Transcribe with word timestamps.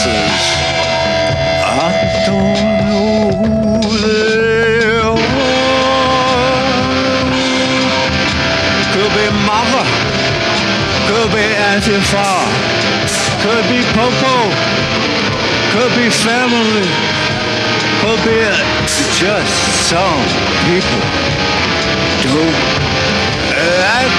answers. 0.00 0.44
I 1.62 1.90
don't 2.26 2.62
know 2.88 3.30
who 3.80 3.92
they 4.04 5.00
are. 5.00 5.18
Could 8.92 9.12
be 9.18 9.26
mother, 9.48 9.86
could 11.08 11.30
be 11.34 11.46
Antifa, 11.70 12.30
could 13.42 13.64
be 13.68 13.80
Popo, 13.96 14.36
could 15.72 15.92
be 15.96 16.06
family, 16.10 16.88
could 18.00 18.20
be 18.24 18.40
just 19.18 19.56
some 19.88 20.24
people. 20.66 21.04
Don't 22.22 22.56
like 23.80 24.09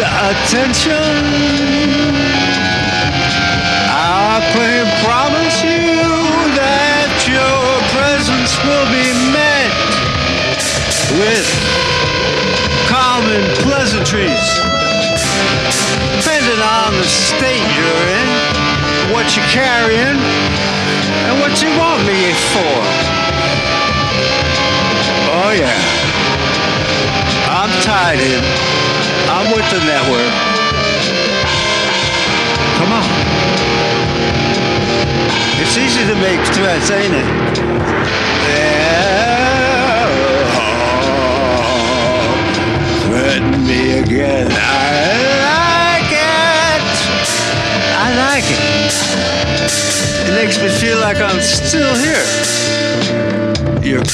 attention. 0.00 0.90
I 3.94 4.42
can 4.50 4.86
promise 5.06 5.62
you 5.62 5.86
that 6.58 7.14
your 7.30 7.62
presence 7.94 8.58
will 8.66 8.88
be 8.90 9.06
met 9.30 9.70
with 11.14 11.46
common 12.90 13.42
pleasantries. 13.62 14.42
Depending 16.18 16.58
on 16.58 16.90
the 16.98 17.06
state 17.06 17.62
you're 17.78 18.06
in, 18.18 18.28
what 19.14 19.30
you're 19.36 19.52
carrying, 19.54 20.18
and 20.18 21.34
what 21.38 21.62
you 21.62 21.70
want 21.78 22.02
me 22.02 22.34
for. 22.50 22.74
Oh 25.38 25.54
yeah. 25.54 25.78
I'm 27.46 27.70
tied 27.82 28.18
in. 28.18 28.73
I'm 29.36 29.50
with 29.50 29.68
the 29.68 29.80
network. 29.84 30.32
Come 32.78 32.92
on. 32.92 33.02
It's 35.60 35.76
easy 35.76 36.06
to 36.06 36.14
make 36.22 36.38
threats, 36.54 36.88
ain't 36.92 37.12
it? 37.12 37.26
Yeah. 38.46 38.86
Threaten 43.08 43.66
me 43.66 43.98
again. 43.98 44.46
I 44.52 45.18
like 45.50 46.12
it. 46.12 46.82
I 47.98 48.14
like 48.14 48.46
it. 48.46 48.62
It 50.28 50.34
makes 50.36 50.62
me 50.62 50.68
feel 50.68 50.98
like 51.00 51.16
I'm 51.16 51.40
still 51.40 51.92
here. 51.96 52.24
Your, 53.82 54.04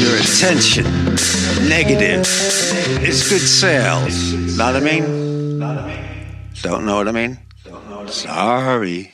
your 0.00 0.16
attention, 0.16 0.84
negative. 1.68 2.26
It's 3.02 3.28
good 3.28 3.40
sales. 3.40 4.32
Know 4.56 4.66
what 4.66 4.76
I 4.76 4.80
mean? 4.80 5.58
Don't 6.62 6.84
know 6.86 6.96
what 6.96 7.08
I 7.08 7.12
mean? 7.12 7.38
Sorry. 8.08 9.12